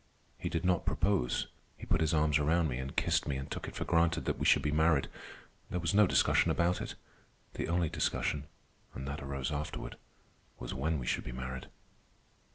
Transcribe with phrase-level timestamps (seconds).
[0.39, 1.45] He did not propose.
[1.77, 4.39] He put his arms around me and kissed me and took it for granted that
[4.39, 5.07] we should be married.
[5.69, 6.95] There was no discussion about it.
[7.53, 11.67] The only discussion—and that arose afterward—was when we should be married.